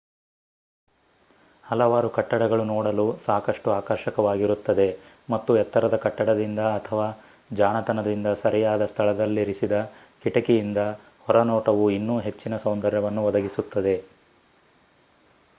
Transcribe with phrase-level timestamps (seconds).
[1.63, 4.87] ಹಲವಾರು ಕಟ್ಟಡಗಳು ನೋಡಲು ಸಾಕಷ್ಟು ಆಕರ್ಷಕವಾಗಿರುತ್ತದೆ
[5.29, 7.07] ಮತ್ತು ಎತ್ತರದ ಕಟ್ಟಡದಿಂದ ಅಥವಾ
[7.51, 9.77] ಜಾಣತನದಿಂದ ಸರಿಯಾದ ಸ್ಥಳದಲ್ಲಿರಿಸಿದ
[10.25, 10.81] ಕಿಟಕಿಯಿಂದ
[11.27, 13.95] ಹೊರನೋಟವು ಇನ್ನೂ ಹೆಚ್ಚಿನ ಸೌಂದರ್ಯವನ್ನು ಒದಗಿಸುತ್ತದೆ